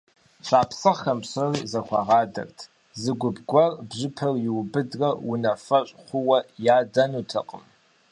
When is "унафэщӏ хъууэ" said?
5.31-6.37